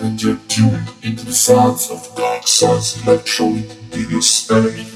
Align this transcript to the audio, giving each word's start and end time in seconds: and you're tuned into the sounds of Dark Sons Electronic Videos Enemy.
and 0.00 0.22
you're 0.22 0.38
tuned 0.48 0.88
into 1.02 1.26
the 1.26 1.32
sounds 1.32 1.90
of 1.90 2.14
Dark 2.16 2.46
Sons 2.46 3.02
Electronic 3.06 3.64
Videos 3.90 4.50
Enemy. 4.50 4.95